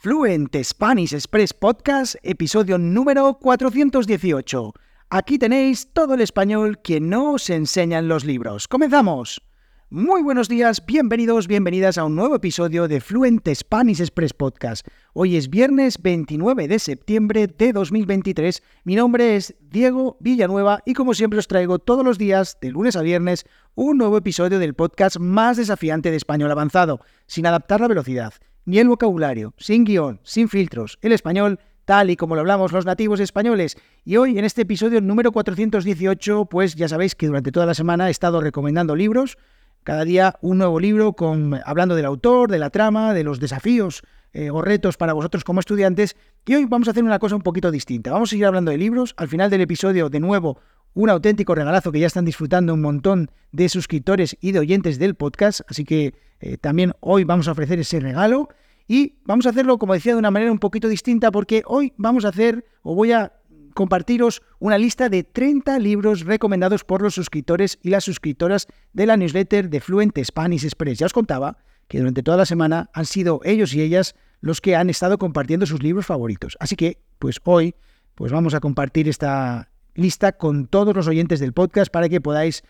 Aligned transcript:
Fluent 0.00 0.54
Spanish 0.62 1.12
Express 1.12 1.52
Podcast, 1.52 2.14
episodio 2.22 2.78
número 2.78 3.36
418. 3.40 4.72
Aquí 5.10 5.40
tenéis 5.40 5.92
todo 5.92 6.14
el 6.14 6.20
español 6.20 6.78
que 6.82 7.00
no 7.00 7.32
os 7.32 7.50
enseñan 7.50 8.06
los 8.06 8.24
libros. 8.24 8.68
¡Comenzamos! 8.68 9.42
Muy 9.90 10.22
buenos 10.22 10.48
días, 10.48 10.86
bienvenidos, 10.86 11.48
bienvenidas 11.48 11.98
a 11.98 12.04
un 12.04 12.14
nuevo 12.14 12.36
episodio 12.36 12.86
de 12.86 13.00
Fluent 13.00 13.48
Spanish 13.52 14.00
Express 14.00 14.34
Podcast. 14.34 14.86
Hoy 15.14 15.34
es 15.34 15.50
viernes 15.50 16.00
29 16.00 16.68
de 16.68 16.78
septiembre 16.78 17.48
de 17.48 17.72
2023. 17.72 18.62
Mi 18.84 18.94
nombre 18.94 19.34
es 19.34 19.56
Diego 19.58 20.16
Villanueva 20.20 20.80
y 20.86 20.94
como 20.94 21.12
siempre 21.12 21.40
os 21.40 21.48
traigo 21.48 21.80
todos 21.80 22.04
los 22.04 22.18
días, 22.18 22.56
de 22.60 22.70
lunes 22.70 22.94
a 22.94 23.02
viernes, 23.02 23.46
un 23.74 23.98
nuevo 23.98 24.16
episodio 24.16 24.60
del 24.60 24.74
podcast 24.74 25.16
más 25.18 25.56
desafiante 25.56 26.12
de 26.12 26.18
español 26.18 26.52
avanzado, 26.52 27.00
sin 27.26 27.46
adaptar 27.46 27.80
la 27.80 27.88
velocidad 27.88 28.32
ni 28.68 28.78
el 28.78 28.88
vocabulario, 28.88 29.54
sin 29.56 29.84
guion, 29.84 30.20
sin 30.24 30.50
filtros, 30.50 30.98
el 31.00 31.12
español 31.12 31.58
tal 31.86 32.10
y 32.10 32.16
como 32.16 32.34
lo 32.34 32.42
hablamos 32.42 32.70
los 32.70 32.84
nativos 32.84 33.18
españoles. 33.18 33.78
Y 34.04 34.18
hoy, 34.18 34.38
en 34.38 34.44
este 34.44 34.60
episodio 34.60 35.00
número 35.00 35.32
418, 35.32 36.44
pues 36.44 36.74
ya 36.74 36.86
sabéis 36.86 37.14
que 37.14 37.26
durante 37.26 37.50
toda 37.50 37.64
la 37.64 37.72
semana 37.72 38.08
he 38.08 38.10
estado 38.10 38.42
recomendando 38.42 38.94
libros, 38.94 39.38
cada 39.84 40.04
día 40.04 40.36
un 40.42 40.58
nuevo 40.58 40.80
libro 40.80 41.14
con, 41.14 41.58
hablando 41.64 41.94
del 41.94 42.04
autor, 42.04 42.50
de 42.50 42.58
la 42.58 42.68
trama, 42.68 43.14
de 43.14 43.24
los 43.24 43.40
desafíos 43.40 44.02
eh, 44.34 44.50
o 44.50 44.60
retos 44.60 44.98
para 44.98 45.14
vosotros 45.14 45.44
como 45.44 45.60
estudiantes. 45.60 46.14
Y 46.44 46.54
hoy 46.54 46.66
vamos 46.66 46.88
a 46.88 46.90
hacer 46.90 47.04
una 47.04 47.18
cosa 47.18 47.36
un 47.36 47.42
poquito 47.42 47.70
distinta. 47.70 48.12
Vamos 48.12 48.28
a 48.28 48.32
seguir 48.32 48.44
hablando 48.44 48.70
de 48.70 48.76
libros. 48.76 49.14
Al 49.16 49.28
final 49.28 49.48
del 49.48 49.62
episodio, 49.62 50.10
de 50.10 50.20
nuevo, 50.20 50.58
un 50.98 51.10
auténtico 51.10 51.54
regalazo 51.54 51.92
que 51.92 52.00
ya 52.00 52.08
están 52.08 52.24
disfrutando 52.24 52.74
un 52.74 52.80
montón 52.80 53.30
de 53.52 53.68
suscriptores 53.68 54.36
y 54.40 54.50
de 54.50 54.58
oyentes 54.58 54.98
del 54.98 55.14
podcast. 55.14 55.60
Así 55.68 55.84
que 55.84 56.12
eh, 56.40 56.56
también 56.58 56.92
hoy 56.98 57.22
vamos 57.22 57.46
a 57.46 57.52
ofrecer 57.52 57.78
ese 57.78 58.00
regalo 58.00 58.48
y 58.88 59.14
vamos 59.24 59.46
a 59.46 59.50
hacerlo, 59.50 59.78
como 59.78 59.94
decía, 59.94 60.14
de 60.14 60.18
una 60.18 60.32
manera 60.32 60.50
un 60.50 60.58
poquito 60.58 60.88
distinta 60.88 61.30
porque 61.30 61.62
hoy 61.66 61.92
vamos 61.98 62.24
a 62.24 62.30
hacer 62.30 62.64
o 62.82 62.96
voy 62.96 63.12
a 63.12 63.32
compartiros 63.74 64.42
una 64.58 64.76
lista 64.76 65.08
de 65.08 65.22
30 65.22 65.78
libros 65.78 66.24
recomendados 66.24 66.82
por 66.82 67.00
los 67.00 67.14
suscriptores 67.14 67.78
y 67.80 67.90
las 67.90 68.02
suscriptoras 68.02 68.66
de 68.92 69.06
la 69.06 69.16
newsletter 69.16 69.70
de 69.70 69.80
Fluent 69.80 70.18
Spanish 70.24 70.64
Express. 70.64 70.98
Ya 70.98 71.06
os 71.06 71.12
contaba 71.12 71.58
que 71.86 71.98
durante 71.98 72.24
toda 72.24 72.38
la 72.38 72.46
semana 72.46 72.90
han 72.92 73.06
sido 73.06 73.40
ellos 73.44 73.72
y 73.72 73.82
ellas 73.82 74.16
los 74.40 74.60
que 74.60 74.74
han 74.74 74.90
estado 74.90 75.16
compartiendo 75.16 75.64
sus 75.64 75.80
libros 75.80 76.06
favoritos. 76.06 76.56
Así 76.58 76.74
que, 76.74 76.98
pues 77.20 77.38
hoy, 77.44 77.76
pues 78.16 78.32
vamos 78.32 78.54
a 78.54 78.58
compartir 78.58 79.08
esta 79.08 79.70
lista 79.98 80.32
con 80.32 80.66
todos 80.66 80.94
los 80.94 81.08
oyentes 81.08 81.40
del 81.40 81.52
podcast 81.52 81.92
para 81.92 82.08
que 82.08 82.20
podáis 82.20 82.62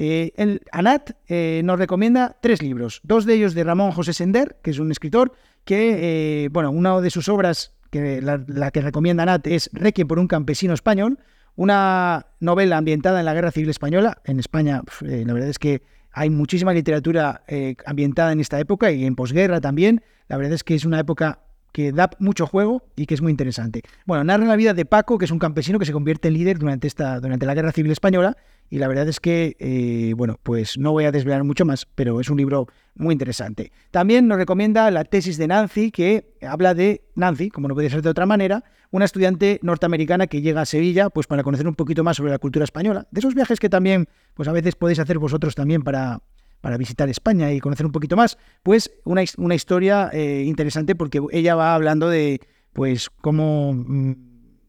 Eh, 0.00 0.32
el, 0.36 0.62
Anat 0.70 1.10
eh, 1.26 1.60
nos 1.64 1.76
recomienda 1.76 2.36
tres 2.40 2.62
libros, 2.62 3.00
dos 3.02 3.24
de 3.26 3.34
ellos 3.34 3.52
de 3.54 3.64
Ramón 3.64 3.90
José 3.90 4.12
Sender, 4.12 4.56
que 4.62 4.70
es 4.70 4.78
un 4.78 4.92
escritor 4.92 5.32
que, 5.64 6.44
eh, 6.44 6.48
bueno, 6.50 6.70
una 6.70 7.00
de 7.00 7.10
sus 7.10 7.28
obras, 7.28 7.74
que 7.90 8.22
la, 8.22 8.70
que 8.70 8.80
recomienda 8.80 9.26
Nat, 9.26 9.48
es 9.48 9.68
Requiem 9.72 10.06
por 10.06 10.20
un 10.20 10.28
campesino 10.28 10.72
español, 10.72 11.18
una 11.56 12.26
novela 12.38 12.76
ambientada 12.76 13.18
en 13.18 13.24
la 13.24 13.34
Guerra 13.34 13.50
Civil 13.50 13.70
Española. 13.70 14.22
En 14.24 14.38
España, 14.38 14.82
la 15.00 15.32
verdad 15.32 15.48
es 15.48 15.58
que 15.58 15.82
hay 16.12 16.30
muchísima 16.30 16.72
literatura 16.72 17.42
ambientada 17.84 18.30
en 18.30 18.38
esta 18.38 18.60
época 18.60 18.92
y 18.92 19.04
en 19.04 19.16
posguerra 19.16 19.60
también. 19.60 20.02
La 20.28 20.36
verdad 20.36 20.52
es 20.52 20.62
que 20.62 20.76
es 20.76 20.84
una 20.84 21.00
época 21.00 21.40
que 21.72 21.92
da 21.92 22.10
mucho 22.18 22.46
juego 22.46 22.82
y 22.96 23.06
que 23.06 23.14
es 23.14 23.22
muy 23.22 23.30
interesante. 23.30 23.82
Bueno, 24.06 24.24
narra 24.24 24.46
la 24.46 24.56
vida 24.56 24.74
de 24.74 24.84
Paco, 24.84 25.18
que 25.18 25.24
es 25.24 25.30
un 25.30 25.38
campesino 25.38 25.78
que 25.78 25.84
se 25.84 25.92
convierte 25.92 26.28
en 26.28 26.34
líder 26.34 26.58
durante, 26.58 26.86
esta, 26.86 27.20
durante 27.20 27.46
la 27.46 27.54
Guerra 27.54 27.72
Civil 27.72 27.92
Española, 27.92 28.36
y 28.70 28.78
la 28.78 28.88
verdad 28.88 29.08
es 29.08 29.18
que, 29.20 29.56
eh, 29.58 30.12
bueno, 30.14 30.38
pues 30.42 30.76
no 30.76 30.92
voy 30.92 31.04
a 31.04 31.12
desvelar 31.12 31.42
mucho 31.44 31.64
más, 31.64 31.86
pero 31.94 32.20
es 32.20 32.28
un 32.28 32.36
libro 32.36 32.66
muy 32.94 33.12
interesante. 33.12 33.72
También 33.90 34.28
nos 34.28 34.36
recomienda 34.36 34.90
la 34.90 35.04
tesis 35.04 35.38
de 35.38 35.46
Nancy, 35.46 35.90
que 35.90 36.34
habla 36.42 36.74
de 36.74 37.02
Nancy, 37.14 37.48
como 37.48 37.68
no 37.68 37.74
puede 37.74 37.88
ser 37.88 38.02
de 38.02 38.10
otra 38.10 38.26
manera, 38.26 38.64
una 38.90 39.04
estudiante 39.04 39.58
norteamericana 39.62 40.26
que 40.26 40.42
llega 40.42 40.62
a 40.62 40.66
Sevilla, 40.66 41.08
pues 41.08 41.26
para 41.26 41.42
conocer 41.42 41.66
un 41.66 41.74
poquito 41.74 42.04
más 42.04 42.16
sobre 42.16 42.30
la 42.30 42.38
cultura 42.38 42.64
española, 42.64 43.06
de 43.10 43.20
esos 43.20 43.34
viajes 43.34 43.58
que 43.58 43.68
también, 43.68 44.08
pues 44.34 44.48
a 44.48 44.52
veces 44.52 44.74
podéis 44.74 44.98
hacer 44.98 45.18
vosotros 45.18 45.54
también 45.54 45.82
para, 45.82 46.20
para 46.60 46.76
visitar 46.76 47.08
España 47.08 47.52
y 47.52 47.60
conocer 47.60 47.86
un 47.86 47.92
poquito 47.92 48.16
más, 48.16 48.38
pues 48.62 48.90
una, 49.04 49.22
historia 49.54 50.10
eh, 50.12 50.44
interesante 50.46 50.94
porque 50.94 51.20
ella 51.32 51.54
va 51.54 51.74
hablando 51.74 52.08
de 52.08 52.40
pues 52.72 53.10
cómo, 53.20 53.72
mm, 53.72 54.14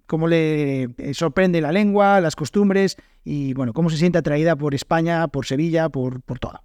cómo 0.05 0.27
le 0.27 0.83
eh, 0.97 1.13
sorprende 1.13 1.61
la 1.61 1.71
lengua, 1.71 2.21
las 2.21 2.35
costumbres 2.35 2.97
y 3.23 3.53
bueno, 3.53 3.73
cómo 3.73 3.89
se 3.89 3.97
siente 3.97 4.17
atraída 4.17 4.55
por 4.55 4.75
España, 4.75 5.27
por 5.27 5.45
Sevilla, 5.45 5.89
por, 5.89 6.21
por 6.21 6.39
todo. 6.39 6.61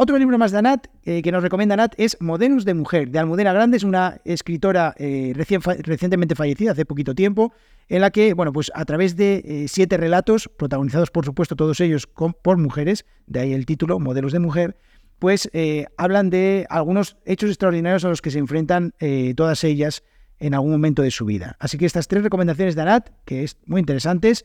Otro 0.00 0.16
libro 0.16 0.38
más 0.38 0.52
de 0.52 0.58
Anat 0.58 0.86
eh, 1.04 1.22
que 1.22 1.32
nos 1.32 1.42
recomienda 1.42 1.74
Anat 1.74 1.94
es 1.96 2.16
Modelos 2.20 2.64
de 2.64 2.72
Mujer, 2.72 3.10
de 3.10 3.18
Almudena 3.18 3.52
Grande, 3.52 3.78
es 3.78 3.82
una 3.82 4.20
escritora 4.24 4.94
recientemente 4.96 6.36
fallecida, 6.36 6.70
hace 6.70 6.84
poquito 6.84 7.16
tiempo, 7.16 7.52
en 7.88 8.02
la 8.02 8.12
que, 8.12 8.32
bueno, 8.32 8.52
pues 8.52 8.70
a 8.76 8.84
través 8.84 9.16
de 9.16 9.42
eh, 9.44 9.66
siete 9.66 9.96
relatos, 9.96 10.48
protagonizados 10.56 11.10
por 11.10 11.24
supuesto 11.24 11.56
todos 11.56 11.80
ellos 11.80 12.06
por 12.06 12.58
mujeres, 12.58 13.06
de 13.26 13.40
ahí 13.40 13.52
el 13.52 13.66
título, 13.66 13.98
Modelos 13.98 14.30
de 14.30 14.38
Mujer, 14.38 14.76
pues 15.18 15.50
eh, 15.52 15.86
hablan 15.96 16.30
de 16.30 16.68
algunos 16.70 17.16
hechos 17.24 17.50
extraordinarios 17.50 18.04
a 18.04 18.08
los 18.08 18.22
que 18.22 18.30
se 18.30 18.38
enfrentan 18.38 18.94
eh, 19.00 19.34
todas 19.36 19.64
ellas 19.64 20.04
en 20.38 20.54
algún 20.54 20.70
momento 20.70 21.02
de 21.02 21.10
su 21.10 21.24
vida. 21.24 21.56
Así 21.58 21.76
que 21.76 21.86
estas 21.86 22.06
tres 22.06 22.22
recomendaciones 22.22 22.76
de 22.76 22.82
Anat, 22.82 23.10
que 23.24 23.42
es 23.42 23.56
muy 23.66 23.80
interesantes. 23.80 24.44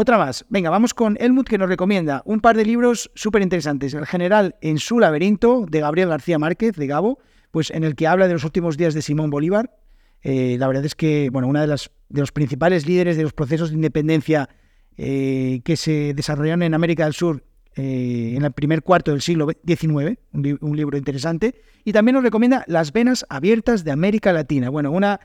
Otra 0.00 0.16
más. 0.16 0.46
Venga, 0.48 0.70
vamos 0.70 0.94
con 0.94 1.16
Elmut 1.18 1.48
que 1.48 1.58
nos 1.58 1.68
recomienda 1.68 2.22
un 2.24 2.38
par 2.38 2.56
de 2.56 2.64
libros 2.64 3.10
súper 3.16 3.42
interesantes. 3.42 3.94
El 3.94 4.06
general 4.06 4.54
en 4.60 4.78
su 4.78 5.00
laberinto 5.00 5.66
de 5.68 5.80
Gabriel 5.80 6.08
García 6.08 6.38
Márquez, 6.38 6.76
de 6.76 6.86
Gabo, 6.86 7.18
pues 7.50 7.72
en 7.72 7.82
el 7.82 7.96
que 7.96 8.06
habla 8.06 8.28
de 8.28 8.34
los 8.34 8.44
últimos 8.44 8.76
días 8.76 8.94
de 8.94 9.02
Simón 9.02 9.28
Bolívar, 9.28 9.74
eh, 10.22 10.54
la 10.56 10.68
verdad 10.68 10.84
es 10.84 10.94
que, 10.94 11.30
bueno, 11.32 11.48
una 11.48 11.66
de, 11.66 11.74
de 12.10 12.20
los 12.20 12.30
principales 12.30 12.86
líderes 12.86 13.16
de 13.16 13.24
los 13.24 13.32
procesos 13.32 13.70
de 13.70 13.74
independencia 13.74 14.48
eh, 14.96 15.62
que 15.64 15.76
se 15.76 16.14
desarrollaron 16.14 16.62
en 16.62 16.74
América 16.74 17.02
del 17.02 17.14
Sur 17.14 17.42
eh, 17.74 18.34
en 18.36 18.44
el 18.44 18.52
primer 18.52 18.82
cuarto 18.82 19.10
del 19.10 19.20
siglo 19.20 19.48
XIX, 19.66 20.18
un, 20.32 20.76
libro 20.76 20.96
interesante, 20.96 21.56
y 21.84 21.92
también 21.92 22.14
nos 22.14 22.22
recomienda 22.22 22.64
Las 22.68 22.92
venas 22.92 23.26
abiertas 23.28 23.82
de 23.82 23.90
América 23.90 24.32
Latina. 24.32 24.70
Bueno, 24.70 24.92
una 24.92 25.18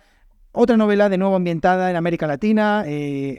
otra 0.54 0.78
novela 0.78 1.10
de 1.10 1.18
nuevo 1.18 1.36
ambientada 1.36 1.90
en 1.90 1.98
América 1.98 2.28
Latina, 2.28 2.86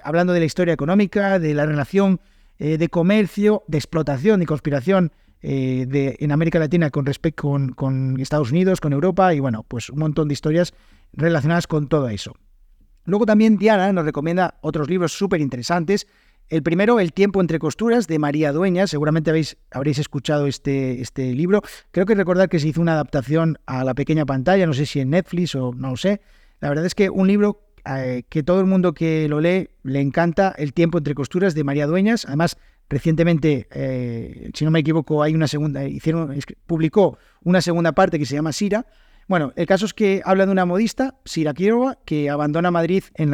hablando 0.03 0.33
de 0.33 0.41
la 0.41 0.47
historia 0.47 0.75
económica, 0.75 1.39
de 1.39 1.55
la 1.55 1.65
relación 1.65 2.21
de 2.59 2.89
comercio, 2.89 3.63
de 3.69 3.79
explotación 3.79 4.43
y 4.43 4.47
conspiración 4.47 5.13
de, 5.41 6.17
en 6.19 6.33
América 6.33 6.59
Latina 6.59 6.91
con 6.91 7.07
respecto 7.07 7.43
con, 7.43 7.71
con, 7.71 8.21
Estados 8.21 8.51
Unidos, 8.51 8.81
con 8.81 8.93
Europa 8.93 9.33
y 9.33 9.41
bueno, 9.41 9.65
pues 9.67 9.91
un 9.91 10.01
montón 10.01 10.29
de 10.29 10.35
historias 10.35 10.75
relacionadas 11.13 11.67
con 11.67 11.89
todo 11.89 12.09
eso. 12.09 12.35
Luego 13.05 13.27
también 13.27 13.59
Diana 13.59 13.93
nos 13.93 14.05
recomienda 14.05 14.59
otros 14.61 14.89
libros 14.89 15.13
súper 15.13 15.41
interesantes. 15.41 16.07
El 16.49 16.63
primero, 16.63 17.01
El 17.01 17.13
tiempo 17.13 17.41
entre 17.41 17.59
costuras, 17.59 18.07
de 18.07 18.19
María 18.19 18.53
Dueña. 18.53 18.87
Seguramente 18.87 19.31
habéis, 19.31 19.57
habréis 19.71 19.99
escuchado 19.99 20.47
este, 20.47 21.01
este 21.01 21.33
libro. 21.33 21.63
Creo 21.91 22.07
que 22.07 22.15
recordar 22.15 22.49
que 22.49 22.59
se 22.59 22.69
hizo 22.69 22.81
una 22.81 22.93
adaptación 22.93 23.59
a 23.67 23.85
la 23.85 23.95
pequeña 23.95 24.27
pantalla, 24.27 24.67
no 24.67 24.75
sé 24.75 24.85
si 24.87 25.01
en 25.01 25.11
Netflix 25.11 25.55
o 25.55 25.73
no 25.73 25.91
lo 25.91 25.97
sé. 25.97 26.21
La 26.65 26.71
verdad 26.71 26.87
es 26.87 26.95
que 26.95 27.11
un 27.11 27.27
libro 27.27 27.61
eh, 27.85 28.23
que 28.31 28.43
todo 28.43 28.61
el 28.61 28.65
mundo 28.65 28.95
que 28.95 29.29
lo 29.29 29.39
lee 29.39 29.69
le 29.83 30.01
encanta, 30.01 30.55
El 30.57 30.73
tiempo 30.73 30.97
entre 30.97 31.15
costuras, 31.15 31.55
de 31.55 31.63
María 31.63 31.87
Dueñas. 31.87 32.25
Además, 32.25 32.57
recientemente, 32.89 33.69
eh, 33.71 34.51
si 34.55 34.65
no 34.65 34.71
me 34.71 34.79
equivoco, 34.79 35.23
hay 35.23 35.35
una 35.35 35.47
segunda, 35.47 35.85
hicieron, 35.85 36.35
publicó 36.67 37.19
una 37.43 37.61
segunda 37.61 37.93
parte 37.93 38.19
que 38.19 38.25
se 38.25 38.37
llama 38.37 38.55
Sira. 38.55 38.87
Bueno, 39.29 39.53
el 39.57 39.67
caso 39.67 39.85
es 39.85 39.93
que 39.93 40.23
habla 40.25 40.47
de 40.47 40.53
una 40.53 40.65
modista, 40.65 41.17
Sira 41.27 41.53
Quiroga, 41.53 41.99
que 42.07 42.31
abandona 42.31 42.71
Madrid 42.71 43.05
en, 43.13 43.33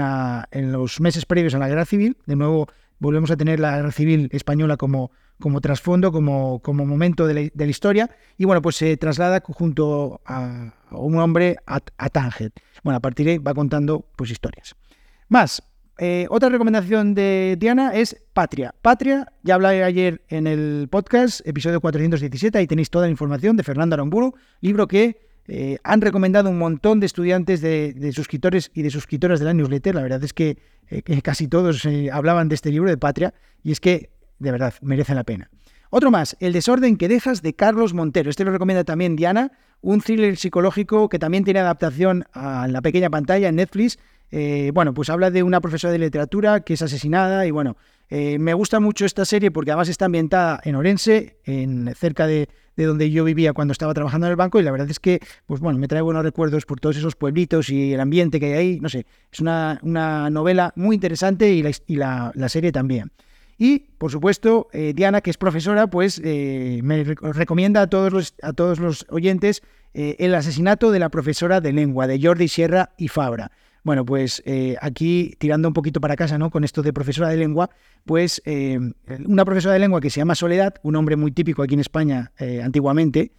los 0.73 1.01
meses 1.01 1.25
previos 1.25 1.55
a 1.55 1.61
la 1.61 1.69
Guerra 1.69 1.85
Civil. 1.85 2.17
De 2.27 2.35
nuevo, 2.35 2.67
volvemos 2.99 3.31
a 3.31 3.37
tener 3.37 3.61
la 3.61 3.77
Guerra 3.77 3.93
Civil 3.93 4.29
española 4.33 4.77
como, 4.77 5.13
trasfondo, 5.63 6.11
como 6.11 6.85
momento 6.85 7.29
de 7.29 7.53
la, 7.55 7.67
historia. 7.67 8.11
Y 8.37 8.45
bueno, 8.45 8.61
pues 8.61 8.75
se 8.75 8.97
traslada 8.97 9.41
junto 9.41 10.21
a, 10.27 10.75
un 10.93 11.19
hombre 11.19 11.57
a, 11.67 11.81
Tánger. 11.81 12.53
Bueno, 12.83 12.97
a 12.99 13.01
partir 13.01 13.27
de 13.27 13.33
ahí 13.33 13.39
va 13.39 13.55
contando 13.55 14.07
pues 14.17 14.31
historias. 14.31 14.75
Más, 15.29 15.63
eh, 15.99 16.27
otra 16.31 16.49
recomendación 16.49 17.15
de 17.15 17.57
Diana 17.59 17.95
es 17.95 18.17
Patria. 18.33 18.75
Patria, 18.83 19.33
ya 19.43 19.55
hablé 19.55 19.85
ayer 19.85 20.23
en 20.29 20.47
el 20.47 20.89
podcast, 20.91 21.47
episodio 21.47 21.81
417, 21.81 22.59
ahí 22.59 22.67
tenéis 22.67 22.91
toda 22.91 23.07
la 23.07 23.11
información 23.11 23.57
de 23.57 23.63
Fernando 23.63 23.95
Aramburu, 23.95 24.35
libro 24.61 24.89
que 24.89 25.29
eh, 25.47 25.79
han 25.83 26.01
recomendado 26.01 26.49
un 26.49 26.59
montón 26.59 27.01
de 27.01 27.07
estudiantes, 27.07 27.61
de, 27.61 28.13
suscriptores 28.15 28.71
y 28.75 28.83
de 28.83 28.91
suscriptoras 28.91 29.41
de 29.41 29.47
la 29.47 29.55
newsletter. 29.55 29.95
La 29.95 30.03
verdad 30.03 30.23
es 30.25 30.33
que, 30.33 30.59
eh, 30.89 31.23
casi 31.23 31.49
todos 31.49 31.87
hablaban 32.13 32.49
de 32.49 32.55
este 32.55 32.71
libro 32.71 32.89
de 32.89 32.97
Patria. 32.97 33.35
Y 33.63 33.73
es 33.73 33.81
que 33.81 34.11
de 34.41 34.51
verdad, 34.51 34.75
merece 34.81 35.15
la 35.15 35.23
pena. 35.23 35.49
Otro 35.91 36.11
más, 36.11 36.37
El 36.41 36.53
desorden 36.53 36.97
que 36.97 37.09
dejas 37.09 37.43
de 37.43 37.55
Carlos 37.55 37.95
Montero. 37.95 38.31
Este 38.31 38.45
lo 38.45 38.51
recomienda 38.51 38.85
también 38.85 39.17
Diana, 39.17 39.53
un 39.83 40.01
thriller 40.01 40.37
psicológico 40.37 41.09
que 41.09 41.19
también 41.19 41.45
tiene 41.45 41.61
adaptación 41.61 42.25
a 42.33 42.69
la 42.69 42.83
pequeña 42.83 43.11
pantalla 43.11 43.49
en 43.49 43.57
Netflix. 43.57 43.99
Eh, 44.31 44.71
bueno, 44.75 44.95
pues 44.95 45.11
habla 45.11 45.31
de 45.31 45.43
una 45.43 45.61
profesora 45.61 45.93
de 45.93 45.99
literatura 45.99 46.61
que 46.61 46.75
es 46.75 46.83
asesinada 46.83 47.47
y 47.47 47.51
bueno, 47.51 47.77
eh, 48.11 48.39
me 48.39 48.55
gusta 48.55 48.79
mucho 48.81 49.05
esta 49.05 49.25
serie 49.25 49.51
porque 49.51 49.71
además 49.71 49.89
está 49.89 50.05
ambientada 50.05 50.61
en 50.65 50.77
Orense, 50.77 51.39
en, 51.45 51.93
cerca 51.97 52.27
de, 52.27 52.49
donde 52.77 53.11
yo 53.11 53.25
vivía 53.25 53.53
cuando 53.53 53.73
estaba 53.73 53.93
trabajando 53.93 54.27
en 54.27 54.31
el 54.31 54.37
banco 54.37 54.61
y 54.61 54.63
la 54.63 54.71
verdad 54.71 54.91
es 54.91 55.01
que, 55.01 55.21
pues 55.47 55.61
bueno, 55.61 55.79
me 55.79 55.89
trae 55.89 56.01
buenos 56.01 56.23
recuerdos 56.23 56.65
por 56.65 56.81
todos 56.81 56.97
esos 56.97 57.17
pueblitos 57.17 57.71
y 57.71 57.93
el 57.93 58.01
ambiente 58.01 58.41
que 58.41 58.47
hay 58.47 58.53
ahí, 58.53 58.81
no 58.81 58.89
sé, 58.89 59.07
es 59.33 59.41
una, 59.41 59.79
novela 59.83 60.73
muy 60.77 60.95
interesante 60.95 61.51
y 61.53 61.97
la, 61.97 62.33
la 62.35 62.49
serie 62.49 62.73
también. 62.73 63.11
Y, 63.63 63.81
por 63.99 64.11
supuesto, 64.11 64.69
eh, 64.73 64.95
Diana, 64.97 65.21
que 65.21 65.29
es 65.29 65.37
profesora, 65.37 65.87
pues 65.87 66.19
eh, 66.25 66.81
me 66.83 67.05
recomienda 67.05 67.83
a 67.83 67.87
todos 67.89 68.11
los, 68.11 68.35
a 68.41 68.55
todos 68.55 68.79
los 68.79 69.05
oyentes 69.11 69.63
eh, 69.93 70.17
El 70.19 70.35
asesinato 70.35 70.91
de 70.91 70.99
la 70.99 71.11
profesora 71.11 71.61
de 71.61 71.75
lengua, 71.75 72.07
de 72.07 72.19
Jordi 72.19 72.49
Sierra 72.49 72.95
y 72.97 73.09
Fabra. 73.09 73.53
Bueno, 73.85 74.07
pues 74.07 74.43
aquí, 74.81 75.35
tirando 75.39 75.69
un 75.69 75.75
poquito 75.75 76.01
para 76.01 76.17
casa, 76.17 76.39
¿no? 76.39 76.51
Con 76.51 76.65
esto 76.65 76.83
de 76.83 76.95
profesora 76.95 77.29
de 77.29 77.37
lengua, 77.37 77.71
pues 78.05 78.43
una 79.27 79.45
profesora 79.47 79.73
de 79.73 79.81
lengua 79.81 80.03
que 80.03 80.11
se 80.11 80.21
llama 80.21 80.35
Soledad, 80.35 80.75
un 80.83 80.97
hombre 80.97 81.17
muy 81.17 81.33
típico 81.33 81.63
aquí 81.63 81.75
en 81.75 81.81
España 81.81 82.31
antiguamente, 82.63 83.33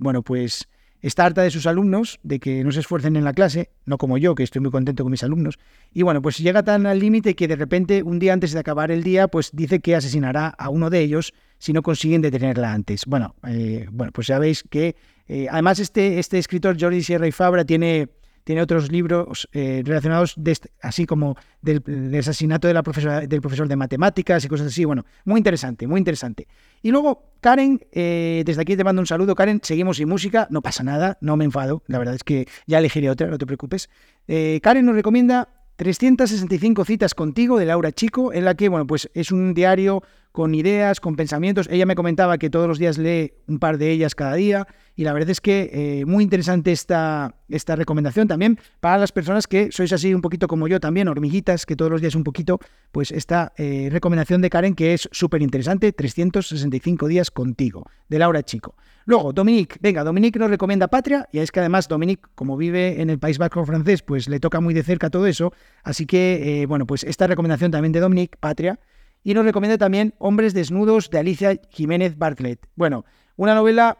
bueno, 0.00 0.22
pues 0.22 0.68
está 1.06 1.26
harta 1.26 1.42
de 1.42 1.50
sus 1.50 1.66
alumnos, 1.66 2.18
de 2.22 2.40
que 2.40 2.64
no 2.64 2.72
se 2.72 2.80
esfuercen 2.80 3.14
en 3.16 3.24
la 3.24 3.34
clase, 3.34 3.68
no 3.84 3.98
como 3.98 4.16
yo, 4.16 4.34
que 4.34 4.42
estoy 4.42 4.62
muy 4.62 4.70
contento 4.70 5.04
con 5.04 5.10
mis 5.10 5.22
alumnos. 5.22 5.58
Y 5.92 6.02
bueno, 6.02 6.22
pues 6.22 6.38
llega 6.38 6.62
tan 6.62 6.86
al 6.86 6.98
límite 6.98 7.36
que 7.36 7.46
de 7.46 7.56
repente, 7.56 8.02
un 8.02 8.18
día 8.18 8.32
antes 8.32 8.52
de 8.52 8.60
acabar 8.60 8.90
el 8.90 9.02
día, 9.02 9.28
pues 9.28 9.50
dice 9.52 9.80
que 9.80 9.94
asesinará 9.94 10.48
a 10.48 10.70
uno 10.70 10.88
de 10.88 11.00
ellos 11.00 11.34
si 11.58 11.74
no 11.74 11.82
consiguen 11.82 12.22
detenerla 12.22 12.72
antes. 12.72 13.04
Bueno, 13.06 13.34
eh, 13.46 13.86
bueno 13.92 14.12
pues 14.12 14.28
sabéis 14.28 14.64
que 14.68 14.96
eh, 15.28 15.46
además 15.50 15.78
este, 15.78 16.18
este 16.18 16.38
escritor 16.38 16.80
Jordi 16.80 17.02
Sierra 17.02 17.28
y 17.28 17.32
Fabra 17.32 17.66
tiene 17.66 18.08
tiene 18.44 18.60
otros 18.60 18.92
libros 18.92 19.48
eh, 19.52 19.82
relacionados 19.84 20.36
así 20.82 21.06
como 21.06 21.36
del, 21.62 21.82
asesinato 22.16 22.68
de 22.68 22.74
la 22.74 22.82
profesora, 22.82 23.20
del 23.22 23.40
profesor 23.40 23.66
de 23.66 23.76
matemáticas 23.76 24.44
y 24.44 24.48
cosas 24.48 24.68
así. 24.68 24.84
Bueno, 24.84 25.04
muy 25.24 25.38
interesante, 25.38 25.86
muy 25.86 25.98
interesante. 25.98 26.46
Y 26.82 26.90
luego, 26.90 27.32
Karen, 27.40 27.80
eh, 27.90 28.42
desde 28.44 28.62
aquí 28.62 28.76
te 28.76 28.84
mando 28.84 29.00
un 29.00 29.06
saludo, 29.06 29.34
Karen, 29.34 29.60
seguimos 29.62 29.96
sin 29.96 30.08
música, 30.08 30.46
no 30.50 30.60
pasa 30.60 30.84
nada, 30.84 31.18
no 31.20 31.36
me 31.36 31.44
enfado, 31.44 31.82
la 31.86 31.98
verdad 31.98 32.14
es 32.14 32.22
que 32.22 32.46
ya 32.66 32.78
elegiré 32.78 33.10
otra, 33.10 33.26
no 33.28 33.38
te 33.38 33.46
preocupes. 33.46 33.88
Eh, 34.28 34.60
Karen 34.62 34.84
nos 34.84 34.94
recomienda 34.94 35.48
365 35.76 36.84
citas 36.84 37.14
contigo 37.14 37.58
de 37.58 37.66
Laura 37.66 37.92
Chico, 37.92 38.32
en 38.32 38.44
la 38.44 38.54
que, 38.54 38.68
bueno, 38.68 38.86
pues 38.86 39.10
es 39.14 39.32
un 39.32 39.54
diario 39.54 40.02
con 40.34 40.52
ideas, 40.56 40.98
con 40.98 41.14
pensamientos. 41.14 41.68
Ella 41.70 41.86
me 41.86 41.94
comentaba 41.94 42.38
que 42.38 42.50
todos 42.50 42.66
los 42.66 42.80
días 42.80 42.98
lee 42.98 43.34
un 43.46 43.60
par 43.60 43.78
de 43.78 43.92
ellas 43.92 44.16
cada 44.16 44.34
día 44.34 44.66
y 44.96 45.04
la 45.04 45.12
verdad 45.12 45.30
es 45.30 45.40
que 45.40 45.70
eh, 45.72 46.06
muy 46.06 46.24
interesante 46.24 46.72
esta, 46.72 47.36
esta 47.48 47.76
recomendación 47.76 48.26
también 48.26 48.58
para 48.80 48.98
las 48.98 49.12
personas 49.12 49.46
que 49.46 49.70
sois 49.70 49.92
así 49.92 50.12
un 50.12 50.22
poquito 50.22 50.48
como 50.48 50.66
yo 50.66 50.80
también, 50.80 51.06
hormiguitas, 51.06 51.64
que 51.66 51.76
todos 51.76 51.88
los 51.88 52.00
días 52.00 52.16
un 52.16 52.24
poquito, 52.24 52.58
pues 52.90 53.12
esta 53.12 53.52
eh, 53.56 53.90
recomendación 53.92 54.42
de 54.42 54.50
Karen 54.50 54.74
que 54.74 54.94
es 54.94 55.08
súper 55.12 55.40
interesante, 55.40 55.92
365 55.92 57.06
días 57.06 57.30
contigo, 57.30 57.88
de 58.08 58.18
Laura 58.18 58.42
Chico. 58.42 58.74
Luego, 59.04 59.32
Dominique, 59.32 59.76
venga, 59.80 60.02
Dominique 60.02 60.40
nos 60.40 60.50
recomienda 60.50 60.88
Patria, 60.88 61.28
y 61.30 61.38
es 61.38 61.52
que 61.52 61.60
además 61.60 61.86
Dominique, 61.86 62.24
como 62.34 62.56
vive 62.56 63.00
en 63.00 63.08
el 63.08 63.20
País 63.20 63.38
Vasco 63.38 63.64
francés, 63.64 64.02
pues 64.02 64.28
le 64.28 64.40
toca 64.40 64.58
muy 64.58 64.74
de 64.74 64.82
cerca 64.82 65.10
todo 65.10 65.28
eso, 65.28 65.52
así 65.84 66.06
que, 66.06 66.62
eh, 66.62 66.66
bueno, 66.66 66.86
pues 66.86 67.04
esta 67.04 67.28
recomendación 67.28 67.70
también 67.70 67.92
de 67.92 68.00
Dominique, 68.00 68.36
Patria, 68.40 68.80
y 69.24 69.34
nos 69.34 69.44
recomienda 69.44 69.78
también 69.78 70.14
Hombres 70.18 70.54
Desnudos 70.54 71.10
de 71.10 71.18
Alicia 71.18 71.60
Jiménez 71.70 72.16
Bartlett. 72.16 72.68
Bueno, 72.76 73.04
una 73.36 73.54
novela 73.54 73.98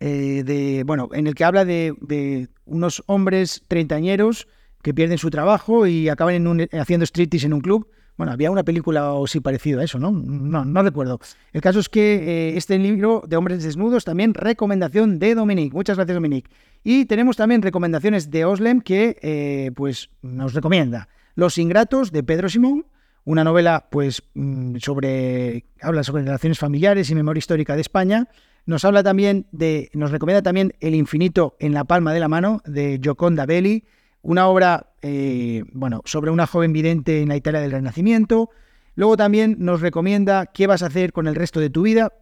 eh, 0.00 0.42
de, 0.44 0.82
bueno, 0.84 1.08
en 1.12 1.26
el 1.26 1.34
que 1.34 1.44
habla 1.44 1.64
de, 1.64 2.48
unos 2.66 3.02
hombres 3.06 3.62
treintañeros 3.68 4.48
que 4.82 4.92
pierden 4.92 5.18
su 5.18 5.30
trabajo 5.30 5.86
y 5.86 6.08
acaban 6.08 6.34
en 6.34 6.68
haciendo 6.78 7.06
striptease 7.06 7.46
en 7.46 7.54
un 7.54 7.60
club. 7.60 7.88
Bueno, 8.16 8.32
había 8.32 8.50
una 8.50 8.64
película 8.64 9.12
o 9.14 9.26
sí 9.26 9.40
parecido 9.40 9.80
a 9.80 9.84
eso, 9.84 9.98
¿no? 9.98 10.10
No, 10.10 10.64
no 10.64 10.82
recuerdo. 10.82 11.20
El 11.52 11.62
caso 11.62 11.78
es 11.78 11.88
que 11.88 12.50
eh, 12.50 12.56
este 12.56 12.78
libro 12.78 13.22
de 13.26 13.36
Hombres 13.36 13.62
Desnudos 13.62 14.04
también 14.04 14.34
recomendación 14.34 15.18
de 15.18 15.34
Dominique. 15.34 15.74
Muchas 15.74 15.96
gracias, 15.96 16.16
Dominique. 16.16 16.50
Y 16.82 17.06
tenemos 17.06 17.36
también 17.36 17.62
recomendaciones 17.62 18.30
de 18.30 18.44
Oslem 18.44 18.80
que 18.80 19.16
eh, 19.22 19.70
pues 19.74 20.10
nos 20.22 20.54
recomienda 20.54 21.08
Los 21.34 21.56
Ingratos 21.56 22.10
de 22.12 22.22
Pedro 22.22 22.48
Simón, 22.48 22.86
una 23.24 23.44
novela 23.44 23.88
pues 23.90 24.22
mm, 24.34 24.76
sobre 24.78 25.64
habla 25.80 26.02
sobre 26.04 26.24
relaciones 26.24 26.58
familiares 26.58 27.10
y 27.10 27.14
memoria 27.14 27.38
histórica 27.38 27.74
de 27.74 27.82
España. 27.82 28.28
Nos 28.66 28.84
habla 28.84 29.02
también 29.02 29.46
de 29.52 29.90
nos 29.94 30.10
recomienda 30.10 30.42
también 30.42 30.74
El 30.80 30.94
infinito 30.94 31.56
en 31.58 31.74
la 31.74 31.84
palma 31.84 32.12
de 32.12 32.20
la 32.20 32.28
mano 32.28 32.62
de 32.64 32.98
Gioconda 33.02 33.46
Belli, 33.46 33.84
una 34.22 34.48
obra 34.48 34.92
eh, 35.02 35.64
bueno, 35.72 36.02
sobre 36.04 36.30
una 36.30 36.46
joven 36.46 36.72
vidente 36.72 37.22
en 37.22 37.28
la 37.28 37.36
Italia 37.36 37.60
del 37.60 37.72
Renacimiento. 37.72 38.50
Luego 38.94 39.16
también 39.16 39.56
nos 39.58 39.80
recomienda 39.80 40.46
¿Qué 40.46 40.66
vas 40.66 40.82
a 40.82 40.86
hacer 40.86 41.12
con 41.12 41.26
el 41.26 41.34
resto 41.34 41.60
de 41.60 41.70
tu 41.70 41.82
vida? 41.82 42.12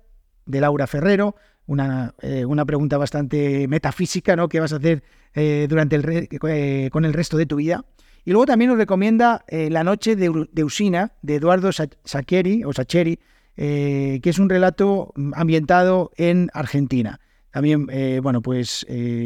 de 0.49 0.61
Laura 0.61 0.87
Ferrero, 0.87 1.37
una, 1.67 2.15
eh, 2.23 2.45
una 2.45 2.65
pregunta 2.65 2.97
bastante 2.97 3.69
metafísica, 3.69 4.35
¿no? 4.35 4.49
¿Qué 4.49 4.59
vas 4.59 4.73
a 4.73 4.77
hacer 4.77 5.05
eh, 5.35 5.67
durante 5.69 5.97
el 5.97 6.91
con 6.91 7.05
el 7.05 7.13
resto 7.13 7.37
de 7.37 7.47
tu 7.47 7.57
vida? 7.57 7.85
Y 8.29 8.33
luego 8.33 8.45
también 8.45 8.69
nos 8.69 8.77
recomienda 8.77 9.43
eh, 9.49 9.71
La 9.71 9.85
noche 9.85 10.15
de, 10.15 10.29
Usina, 10.63 11.13
de 11.23 11.37
Eduardo 11.37 11.71
Sacheri, 11.73 12.63
o 12.63 12.73
eh, 13.57 14.21
que 14.23 14.29
es 14.29 14.39
un 14.39 14.51
relato 14.51 15.15
mm, 15.17 15.33
ambientado 15.35 16.11
en 16.19 16.51
Argentina. 16.53 17.21
También, 17.51 17.87
eh, 17.91 18.21
bueno, 18.23 18.43
pues 18.43 18.85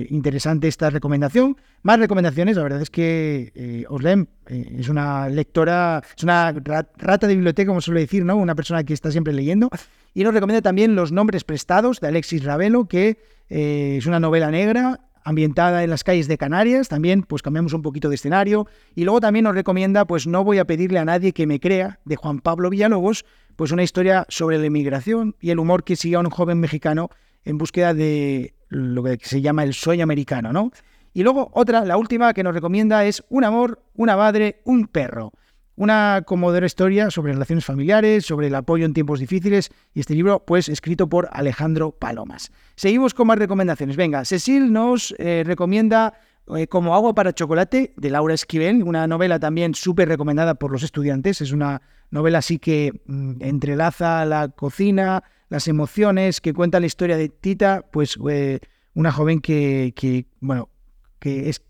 interesante 0.08 0.68
esta 0.68 0.88
recomendación. 0.88 1.56
Más 1.82 1.98
recomendaciones, 1.98 2.56
la 2.56 2.62
verdad 2.62 2.80
es 2.80 2.90
que 2.90 3.84
Oslem 3.88 4.26
es 4.46 4.88
una 4.88 5.28
lectora, 5.28 6.00
es 6.16 6.22
una 6.22 6.52
rata 6.52 7.26
de 7.26 7.34
biblioteca, 7.34 7.70
como 7.70 7.80
suele 7.80 8.02
decir, 8.02 8.24
¿no? 8.24 8.36
Una 8.36 8.54
persona 8.54 8.84
que 8.84 8.94
está 8.94 9.10
siempre 9.10 9.32
leyendo. 9.32 9.68
Y 10.14 10.22
nos 10.22 10.32
recomienda 10.32 10.62
también 10.62 10.94
Los 10.94 11.10
nombres 11.10 11.42
prestados 11.42 11.98
de 11.98 12.06
Alexis 12.06 12.44
Ravelo, 12.44 12.86
que 12.86 13.18
es 13.48 14.06
una 14.06 14.20
novela 14.20 14.52
negra 14.52 15.00
ambientada 15.24 15.84
en 15.84 15.90
las 15.90 16.04
calles 16.04 16.28
de 16.28 16.38
Canarias, 16.38 16.88
también 16.88 17.22
pues 17.22 17.42
cambiamos 17.42 17.72
un 17.72 17.82
poquito 17.82 18.08
de 18.08 18.14
escenario 18.16 18.66
y 18.94 19.04
luego 19.04 19.20
también 19.20 19.44
nos 19.44 19.54
recomienda 19.54 20.04
pues 20.04 20.26
no 20.26 20.44
voy 20.44 20.58
a 20.58 20.64
pedirle 20.64 20.98
a 20.98 21.04
nadie 21.04 21.32
que 21.32 21.46
me 21.46 21.60
crea 21.60 22.00
de 22.04 22.16
Juan 22.16 22.40
Pablo 22.40 22.70
Villalobos, 22.70 23.24
pues 23.56 23.72
una 23.72 23.82
historia 23.82 24.26
sobre 24.28 24.58
la 24.58 24.66
inmigración 24.66 25.36
y 25.40 25.50
el 25.50 25.58
humor 25.58 25.84
que 25.84 25.96
sigue 25.96 26.16
a 26.16 26.20
un 26.20 26.30
joven 26.30 26.58
mexicano 26.58 27.10
en 27.44 27.58
búsqueda 27.58 27.94
de 27.94 28.54
lo 28.68 29.02
que 29.02 29.18
se 29.22 29.40
llama 29.40 29.64
el 29.64 29.74
sueño 29.74 30.04
americano, 30.04 30.52
¿no? 30.52 30.70
Y 31.14 31.22
luego 31.22 31.50
otra, 31.52 31.84
la 31.84 31.96
última 31.96 32.32
que 32.32 32.42
nos 32.42 32.54
recomienda 32.54 33.04
es 33.04 33.22
Un 33.28 33.44
amor, 33.44 33.82
una 33.94 34.16
madre, 34.16 34.60
un 34.64 34.86
perro. 34.86 35.32
Una 35.82 36.22
conmovedora 36.24 36.64
historia 36.64 37.10
sobre 37.10 37.32
relaciones 37.32 37.64
familiares, 37.64 38.24
sobre 38.24 38.46
el 38.46 38.54
apoyo 38.54 38.86
en 38.86 38.94
tiempos 38.94 39.18
difíciles 39.18 39.72
y 39.92 39.98
este 39.98 40.14
libro, 40.14 40.44
pues, 40.44 40.68
escrito 40.68 41.08
por 41.08 41.28
Alejandro 41.32 41.90
Palomas. 41.90 42.52
Seguimos 42.76 43.14
con 43.14 43.26
más 43.26 43.36
recomendaciones. 43.36 43.96
Venga, 43.96 44.24
Cecil 44.24 44.72
nos 44.72 45.12
eh, 45.18 45.42
recomienda 45.44 46.14
eh, 46.56 46.68
Como 46.68 46.94
agua 46.94 47.16
para 47.16 47.32
chocolate 47.32 47.94
de 47.96 48.10
Laura 48.10 48.32
Esquivel, 48.32 48.84
una 48.84 49.08
novela 49.08 49.40
también 49.40 49.74
súper 49.74 50.08
recomendada 50.08 50.54
por 50.54 50.70
los 50.70 50.84
estudiantes. 50.84 51.40
Es 51.40 51.50
una 51.50 51.82
novela 52.12 52.38
así 52.38 52.60
que 52.60 53.02
mm, 53.06 53.42
entrelaza 53.42 54.24
la 54.24 54.50
cocina, 54.50 55.24
las 55.48 55.66
emociones, 55.66 56.40
que 56.40 56.54
cuenta 56.54 56.78
la 56.78 56.86
historia 56.86 57.16
de 57.16 57.28
Tita, 57.28 57.86
pues 57.90 58.16
eh, 58.30 58.60
una 58.94 59.10
joven 59.10 59.40
que, 59.40 59.92
que, 59.96 60.26
bueno, 60.38 60.68
que 61.18 61.48
es 61.48 61.60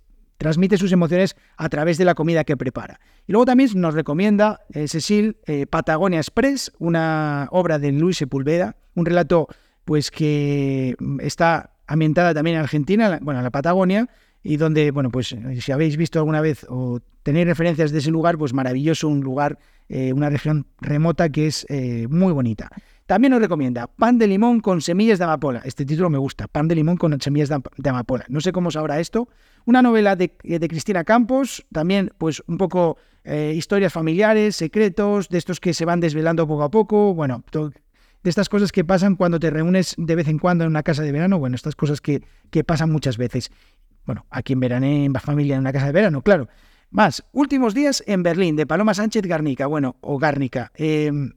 transmite 0.42 0.76
sus 0.76 0.90
emociones 0.90 1.36
a 1.56 1.68
través 1.68 1.98
de 1.98 2.04
la 2.04 2.16
comida 2.16 2.42
que 2.42 2.56
prepara. 2.56 2.98
Y 3.28 3.32
luego 3.32 3.46
también 3.46 3.70
nos 3.76 3.94
recomienda 3.94 4.60
eh, 4.74 4.88
Cecil 4.88 5.36
eh, 5.46 5.66
Patagonia 5.66 6.18
Express, 6.18 6.72
una 6.80 7.46
obra 7.52 7.78
de 7.78 7.92
Luis 7.92 8.16
Sepulveda, 8.16 8.74
un 8.96 9.06
relato 9.06 9.46
pues 9.84 10.10
que 10.10 10.96
mm, 10.98 11.20
está 11.20 11.70
ambientada 11.86 12.34
también 12.34 12.56
en 12.56 12.62
Argentina, 12.62 13.20
bueno, 13.22 13.38
en 13.38 13.44
la 13.44 13.50
Patagonia, 13.50 14.08
y 14.42 14.56
donde, 14.56 14.90
bueno, 14.90 15.10
pues 15.10 15.36
si 15.60 15.72
habéis 15.72 15.96
visto 15.96 16.18
alguna 16.18 16.40
vez 16.40 16.66
o 16.68 16.98
tenéis 17.22 17.46
referencias 17.46 17.92
de 17.92 17.98
ese 17.98 18.10
lugar, 18.10 18.36
pues 18.36 18.52
maravilloso, 18.52 19.06
un 19.06 19.20
lugar, 19.20 19.60
eh, 19.88 20.12
una 20.12 20.28
región 20.28 20.66
remota 20.80 21.28
que 21.28 21.46
es 21.46 21.64
muy 22.08 22.32
bonita. 22.32 22.68
También 23.06 23.32
nos 23.32 23.40
recomienda 23.40 23.88
pan 23.88 24.18
de 24.18 24.26
limón 24.26 24.60
con 24.60 24.80
semillas 24.80 25.18
de 25.18 25.24
amapola. 25.24 25.62
Este 25.64 25.84
título 25.84 26.08
me 26.08 26.18
gusta, 26.18 26.46
pan 26.48 26.68
de 26.68 26.74
limón 26.74 26.96
con 26.96 27.20
semillas 27.20 27.48
de 27.48 27.90
amapola. 27.90 28.24
No 28.28 28.40
sé 28.40 28.52
cómo 28.52 28.70
sabrá 28.70 29.00
esto. 29.00 29.28
Una 29.64 29.82
novela 29.82 30.16
de, 30.16 30.30
Cristina 30.68 31.04
Campos, 31.04 31.66
también 31.72 32.12
pues 32.18 32.42
un 32.46 32.58
poco 32.58 32.96
eh, 33.24 33.54
historias 33.56 33.92
familiares, 33.92 34.56
secretos, 34.56 35.28
de 35.28 35.38
estos 35.38 35.60
que 35.60 35.74
se 35.74 35.84
van 35.84 36.00
desvelando 36.00 36.46
poco 36.46 36.62
a 36.62 36.70
poco. 36.70 37.14
Bueno, 37.14 37.44
de 37.52 38.30
estas 38.30 38.48
cosas 38.48 38.72
que 38.72 38.84
pasan 38.84 39.16
cuando 39.16 39.40
te 39.40 39.50
reúnes 39.50 39.94
de 39.98 40.14
vez 40.14 40.28
en 40.28 40.38
cuando 40.38 40.64
en 40.64 40.70
una 40.70 40.82
casa 40.82 41.02
de 41.02 41.12
verano. 41.12 41.38
Bueno, 41.38 41.56
estas 41.56 41.76
cosas 41.76 42.00
que, 42.00 42.22
que 42.50 42.64
pasan 42.64 42.90
muchas 42.90 43.16
veces. 43.18 43.50
Bueno, 44.06 44.26
aquí 44.30 44.52
en 44.52 44.60
verané 44.60 45.04
en 45.04 45.14
familia 45.14 45.54
en 45.54 45.60
una 45.60 45.72
casa 45.72 45.86
de 45.86 45.92
verano, 45.92 46.22
claro. 46.22 46.48
Más, 46.90 47.24
últimos 47.32 47.72
días 47.72 48.04
en 48.06 48.22
Berlín, 48.22 48.54
de 48.54 48.66
Paloma 48.66 48.92
Sánchez 48.92 49.22
Garnica, 49.22 49.66
bueno, 49.66 49.96
o 50.02 50.18
Gárnica. 50.18 50.72
Em, 50.74 51.32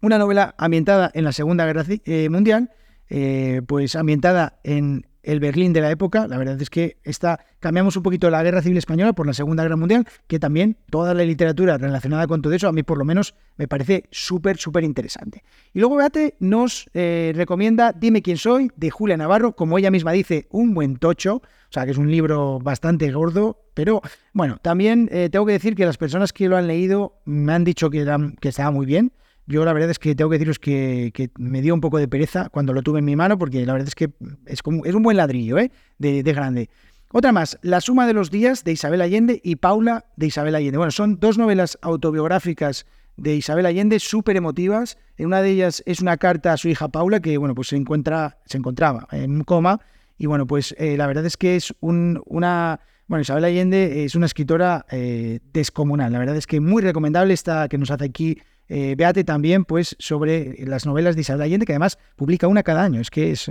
Una 0.00 0.16
novela 0.16 0.54
ambientada 0.58 1.10
en 1.12 1.24
la 1.24 1.32
Segunda 1.32 1.66
Guerra 1.66 1.84
eh, 1.88 2.28
Mundial, 2.28 2.70
eh, 3.10 3.62
pues 3.66 3.96
ambientada 3.96 4.60
en 4.62 5.04
el 5.24 5.40
Berlín 5.40 5.72
de 5.72 5.80
la 5.80 5.90
época. 5.90 6.28
La 6.28 6.38
verdad 6.38 6.62
es 6.62 6.70
que 6.70 6.98
está, 7.02 7.44
cambiamos 7.58 7.96
un 7.96 8.04
poquito 8.04 8.30
la 8.30 8.44
Guerra 8.44 8.62
Civil 8.62 8.78
Española 8.78 9.12
por 9.12 9.26
la 9.26 9.32
Segunda 9.34 9.64
Guerra 9.64 9.74
Mundial, 9.74 10.06
que 10.28 10.38
también 10.38 10.76
toda 10.88 11.14
la 11.14 11.24
literatura 11.24 11.78
relacionada 11.78 12.28
con 12.28 12.42
todo 12.42 12.52
eso, 12.52 12.68
a 12.68 12.72
mí 12.72 12.84
por 12.84 12.96
lo 12.96 13.04
menos 13.04 13.34
me 13.56 13.66
parece 13.66 14.04
súper, 14.12 14.56
súper 14.56 14.84
interesante. 14.84 15.42
Y 15.74 15.80
luego 15.80 15.96
Beate 15.96 16.36
nos 16.38 16.88
eh, 16.94 17.32
recomienda 17.34 17.92
Dime 17.92 18.22
quién 18.22 18.36
soy, 18.36 18.70
de 18.76 18.90
Julia 18.90 19.16
Navarro, 19.16 19.56
como 19.56 19.78
ella 19.78 19.90
misma 19.90 20.12
dice, 20.12 20.46
un 20.50 20.74
buen 20.74 20.98
tocho, 20.98 21.42
o 21.42 21.72
sea 21.72 21.86
que 21.86 21.90
es 21.90 21.98
un 21.98 22.08
libro 22.08 22.60
bastante 22.60 23.10
gordo, 23.10 23.64
pero 23.74 24.00
bueno, 24.32 24.58
también 24.62 25.10
tengo 25.30 25.44
que 25.44 25.52
decir 25.52 25.74
que 25.74 25.84
las 25.84 25.98
personas 25.98 26.32
que 26.32 26.48
lo 26.48 26.56
han 26.56 26.68
leído 26.68 27.20
me 27.24 27.52
han 27.52 27.64
dicho 27.64 27.90
que, 27.90 28.06
que 28.40 28.48
estaba 28.48 28.70
muy 28.70 28.86
bien. 28.86 29.12
Yo 29.48 29.64
la 29.64 29.72
verdad 29.72 29.88
es 29.88 29.98
que 29.98 30.14
tengo 30.14 30.30
que 30.30 30.36
deciros 30.36 30.58
que, 30.58 31.30
me 31.38 31.62
dio 31.62 31.72
un 31.72 31.80
poco 31.80 31.96
de 31.96 32.06
pereza 32.06 32.50
cuando 32.50 32.74
lo 32.74 32.82
tuve 32.82 32.98
en 32.98 33.06
mi 33.06 33.16
mano, 33.16 33.38
porque 33.38 33.64
la 33.64 33.72
verdad 33.72 33.88
es 33.88 33.94
que 33.94 34.10
es, 34.44 34.62
como, 34.62 34.84
es 34.84 34.94
un 34.94 35.02
buen 35.02 35.16
ladrillo 35.16 35.58
¿eh? 35.58 35.72
de, 35.96 36.22
grande. 36.22 36.68
Otra 37.12 37.32
más, 37.32 37.58
La 37.62 37.80
suma 37.80 38.06
de 38.06 38.12
los 38.12 38.30
días 38.30 38.62
de 38.62 38.72
Isabel 38.72 39.00
Allende 39.00 39.40
y 39.42 39.56
Paula 39.56 40.04
de 40.16 40.26
Isabel 40.26 40.54
Allende. 40.54 40.76
Bueno, 40.76 40.90
son 40.90 41.18
dos 41.18 41.38
novelas 41.38 41.78
autobiográficas 41.80 42.84
de 43.16 43.36
Isabel 43.36 43.64
Allende 43.64 43.98
súper 44.00 44.36
emotivas. 44.36 44.98
En 45.16 45.28
una 45.28 45.40
de 45.40 45.48
ellas 45.48 45.82
es 45.86 46.02
una 46.02 46.18
carta 46.18 46.52
a 46.52 46.58
su 46.58 46.68
hija 46.68 46.88
Paula 46.88 47.20
que, 47.20 47.38
bueno, 47.38 47.54
pues 47.54 47.68
se, 47.68 47.76
encuentra, 47.76 48.36
se 48.44 48.58
encontraba 48.58 49.08
en 49.12 49.44
coma. 49.44 49.80
Y 50.18 50.26
bueno, 50.26 50.46
pues 50.46 50.74
eh, 50.76 50.98
la 50.98 51.06
verdad 51.06 51.24
es 51.24 51.38
que 51.38 51.56
es 51.56 51.74
una... 51.80 52.80
Bueno, 53.06 53.22
Isabel 53.22 53.44
Allende 53.44 54.04
es 54.04 54.14
una 54.14 54.26
escritora 54.26 54.84
eh, 54.90 55.40
descomunal. 55.54 56.12
La 56.12 56.18
verdad 56.18 56.36
es 56.36 56.46
que 56.46 56.60
muy 56.60 56.82
recomendable 56.82 57.32
esta 57.32 57.66
que 57.68 57.78
nos 57.78 57.90
hace 57.90 58.04
aquí 58.04 58.36
eh, 58.68 58.94
Beate 58.96 59.24
también, 59.24 59.64
pues, 59.64 59.96
sobre 59.98 60.54
las 60.66 60.84
novelas 60.84 61.14
de 61.14 61.22
Isabel 61.22 61.42
Allende, 61.42 61.66
que 61.66 61.72
además 61.72 61.98
publica 62.16 62.48
una 62.48 62.62
cada 62.62 62.84
año. 62.84 63.00
Es 63.00 63.10
que 63.10 63.30
es, 63.30 63.48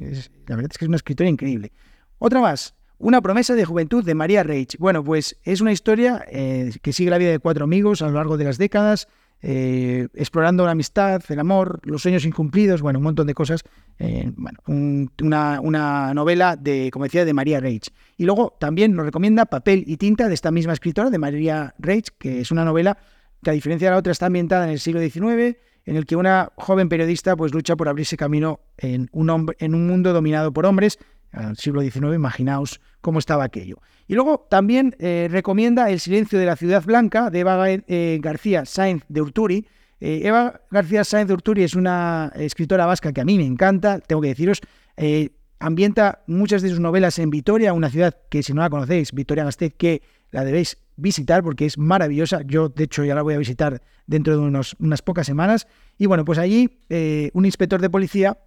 la 0.47 0.55
verdad 0.55 0.71
es 0.71 0.77
que 0.77 0.86
es 0.86 0.89
una 0.89 0.97
escritora 0.97 1.29
increíble. 1.29 1.71
Otra 2.19 2.41
más, 2.41 2.75
Una 3.00 3.21
promesa 3.21 3.53
de 3.53 3.63
juventud 3.63 4.03
de 4.03 4.15
María 4.15 4.41
Reich. 4.41 4.75
Bueno, 4.79 5.03
pues 5.03 5.38
es 5.43 5.62
una 5.62 5.71
historia 5.71 6.25
eh, 6.31 6.71
que 6.81 6.93
sigue 6.93 7.12
la 7.12 7.19
vida 7.19 7.29
de 7.29 7.38
cuatro 7.38 7.63
amigos 7.63 8.01
a 8.01 8.07
lo 8.07 8.13
largo 8.13 8.38
de 8.38 8.45
las 8.45 8.57
décadas, 8.57 9.07
eh, 9.43 10.07
explorando 10.15 10.65
la 10.65 10.71
amistad, 10.71 11.21
el 11.29 11.39
amor, 11.39 11.79
los 11.83 12.01
sueños 12.01 12.25
incumplidos, 12.25 12.81
bueno, 12.81 12.97
un 12.97 13.03
montón 13.03 13.27
de 13.27 13.36
cosas. 13.36 13.63
bueno, 14.36 14.57
una, 14.65 15.62
una, 15.62 16.13
novela 16.15 16.55
de, 16.55 16.89
como 16.91 17.05
decía, 17.05 17.24
de 17.24 17.33
María 17.36 17.59
Reich. 17.59 17.89
Y 18.17 18.25
luego 18.25 18.57
también 18.59 18.95
nos 18.95 19.05
recomienda 19.05 19.45
Papel 19.45 19.83
y 19.86 19.97
tinta 19.97 20.27
de 20.27 20.33
esta 20.33 20.50
misma 20.50 20.74
escritora, 20.74 21.12
de 21.12 21.19
María 21.19 21.75
Reich, 21.77 22.09
que 22.17 22.41
es 22.41 22.50
una 22.50 22.65
novela 22.65 22.97
a 23.49 23.53
diferencia 23.53 23.87
de 23.87 23.91
la 23.91 23.99
otra 23.99 24.11
está 24.11 24.27
ambientada 24.27 24.65
en 24.65 24.71
el 24.71 24.79
siglo 24.79 24.99
XIX, 24.99 25.57
en 25.85 25.95
el 25.95 26.05
que 26.05 26.15
una 26.15 26.51
joven 26.57 26.89
periodista 26.89 27.35
pues 27.35 27.53
lucha 27.53 27.75
por 27.75 27.87
abrirse 27.87 28.17
camino 28.17 28.59
en 28.77 29.09
un, 29.11 29.29
hombre, 29.29 29.55
en 29.59 29.73
un 29.73 29.87
mundo 29.87 30.13
dominado 30.13 30.51
por 30.51 30.65
hombres. 30.65 30.99
Al 31.31 31.57
siglo 31.57 31.81
XIX, 31.81 32.15
imaginaos 32.15 32.79
cómo 33.01 33.19
estaba 33.19 33.43
aquello. 33.43 33.77
Y 34.07 34.15
luego 34.15 34.47
también 34.49 34.95
eh, 34.99 35.27
recomienda 35.29 35.89
El 35.89 35.99
silencio 35.99 36.39
de 36.39 36.45
la 36.45 36.55
ciudad 36.55 36.83
blanca 36.83 37.29
de 37.29 37.39
Eva 37.39 37.69
eh, 37.69 38.19
García 38.21 38.65
Sáenz 38.65 39.03
de 39.09 39.21
Urturi. 39.21 39.67
Eh, 39.99 40.21
Eva 40.23 40.61
García 40.71 41.03
Sáenz 41.03 41.27
de 41.27 41.33
Urturi 41.33 41.63
es 41.63 41.75
una 41.75 42.31
escritora 42.35 42.85
vasca 42.85 43.11
que 43.11 43.21
a 43.21 43.25
mí 43.25 43.37
me 43.37 43.45
encanta, 43.45 43.99
tengo 43.99 44.21
que 44.21 44.29
deciros. 44.29 44.61
ambienta 45.59 46.23
muchas 46.27 46.61
de 46.61 46.69
sus 46.69 46.79
novelas 46.79 47.19
en 47.19 47.29
Vitoria, 47.29 47.73
una 47.73 47.89
ciudad 47.89 48.15
que 48.29 48.43
si 48.43 48.53
no 48.53 48.61
la 48.61 48.69
conocéis, 48.69 49.11
Vitoria-Gasteiz, 49.11 49.73
que 49.77 50.01
la 50.31 50.43
debéis 50.43 50.77
visitar 50.96 51.43
porque 51.43 51.65
es 51.65 51.77
maravillosa. 51.77 52.41
Yo, 52.46 52.69
de 52.69 52.86
hecho, 52.86 53.05
ya 53.05 53.15
la 53.15 53.22
voy 53.22 53.36
a 53.36 53.38
visitar 53.38 53.81
dentro 54.07 54.34
de 54.34 54.39
unos, 54.39 54.75
unas 54.79 55.01
pocas 55.01 55.27
semanas. 55.27 55.67
Y 55.98 56.05
bueno, 56.05 56.25
pues 56.25 56.39
allí 56.39 56.79
eh, 56.89 57.29
un 57.34 57.46
inspector 57.46 57.81
de 57.81 57.89
policía 57.89 58.38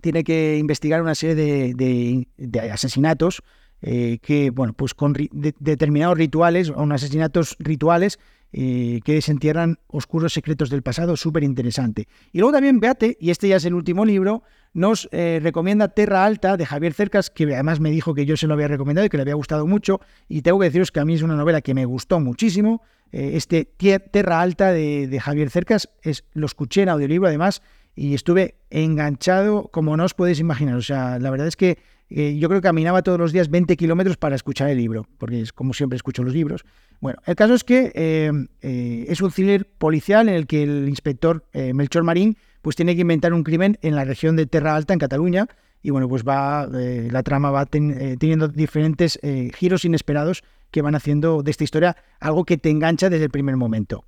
tiene 0.00 0.22
que 0.22 0.58
investigar 0.58 1.00
una 1.00 1.14
serie 1.14 1.34
de, 1.34 2.28
asesinatos 2.70 3.42
eh, 3.86 4.18
que, 4.22 4.48
bueno, 4.48 4.72
pues 4.72 4.94
con 4.94 5.14
determinados 5.32 6.16
rituales, 6.16 6.70
unos 6.70 7.02
asesinatos 7.02 7.54
rituales 7.58 8.18
eh, 8.50 9.00
que 9.04 9.12
desentierran 9.12 9.78
oscuros 9.88 10.32
secretos 10.32 10.70
del 10.70 10.80
pasado, 10.80 11.18
súper 11.18 11.42
interesante. 11.42 12.08
Y 12.32 12.38
luego 12.38 12.54
también 12.54 12.80
Beate, 12.80 13.18
y 13.20 13.28
este 13.28 13.46
ya 13.46 13.56
es 13.56 13.64
el 13.66 13.74
último 13.74 14.06
libro, 14.06 14.42
nos 14.72 15.06
eh, 15.12 15.38
recomienda 15.42 15.88
Terra 15.88 16.24
Alta 16.24 16.56
de 16.56 16.64
Javier 16.64 16.94
Cercas, 16.94 17.28
que 17.28 17.44
además 17.52 17.78
me 17.78 17.90
dijo 17.90 18.14
que 18.14 18.24
yo 18.24 18.38
se 18.38 18.46
lo 18.46 18.54
había 18.54 18.68
recomendado 18.68 19.04
y 19.04 19.10
que 19.10 19.18
le 19.18 19.22
había 19.22 19.34
gustado 19.34 19.66
mucho, 19.66 20.00
y 20.30 20.40
tengo 20.40 20.58
que 20.60 20.64
deciros 20.64 20.90
que 20.90 21.00
a 21.00 21.04
mí 21.04 21.12
es 21.12 21.20
una 21.20 21.36
novela 21.36 21.60
que 21.60 21.74
me 21.74 21.84
gustó 21.84 22.20
muchísimo. 22.20 22.80
Este 23.12 23.66
Terra 23.66 24.40
Alta 24.40 24.72
de, 24.72 25.20
Javier 25.22 25.50
Cercas 25.50 25.90
es, 26.00 26.24
lo 26.32 26.46
escuché 26.46 26.82
en 26.82 26.88
audiolibro 26.88 27.28
además 27.28 27.62
y 27.94 28.14
estuve 28.14 28.56
enganchado 28.70 29.68
como 29.68 29.96
no 29.96 30.04
os 30.04 30.14
podéis 30.14 30.40
imaginar. 30.40 30.74
O 30.74 30.82
sea, 30.82 31.18
la 31.20 31.30
verdad 31.30 31.46
es 31.46 31.56
que 31.56 31.78
yo 32.10 32.48
creo 32.48 32.60
que 32.60 32.68
caminaba 32.68 33.02
todos 33.02 33.18
los 33.18 33.32
días 33.32 33.48
20 33.50 33.76
kilómetros 33.76 34.16
para 34.16 34.36
escuchar 34.36 34.68
el 34.68 34.78
libro, 34.78 35.06
porque 35.18 35.40
es 35.40 35.52
como 35.52 35.72
siempre 35.72 35.96
escucho 35.96 36.22
los 36.22 36.34
libros. 36.34 36.64
Bueno, 37.00 37.18
el 37.26 37.34
caso 37.34 37.54
es 37.54 37.64
que 37.64 37.92
eh, 37.94 38.30
eh, 38.62 39.06
es 39.08 39.20
un 39.20 39.30
thriller 39.30 39.66
policial 39.66 40.28
en 40.28 40.34
el 40.34 40.46
que 40.46 40.62
el 40.62 40.88
inspector 40.88 41.44
eh, 41.52 41.74
Melchor 41.74 42.04
Marín 42.04 42.36
pues 42.62 42.76
tiene 42.76 42.94
que 42.94 43.02
inventar 43.02 43.32
un 43.32 43.42
crimen 43.42 43.78
en 43.82 43.94
la 43.94 44.04
región 44.04 44.36
de 44.36 44.46
Terra 44.46 44.74
Alta, 44.74 44.94
en 44.94 44.98
Cataluña, 44.98 45.48
y 45.82 45.90
bueno, 45.90 46.08
pues 46.08 46.24
va, 46.24 46.66
la 46.66 47.22
trama 47.22 47.50
va 47.50 47.66
teniendo 47.66 48.48
diferentes 48.48 49.20
giros 49.54 49.84
inesperados 49.84 50.42
que 50.70 50.80
van 50.80 50.94
haciendo 50.94 51.42
de 51.42 51.50
esta 51.50 51.64
historia 51.64 51.94
algo 52.20 52.46
que 52.46 52.56
te 52.56 52.70
engancha 52.70 53.10
desde 53.10 53.24
el 53.24 53.30
primer 53.30 53.58
momento. 53.58 54.06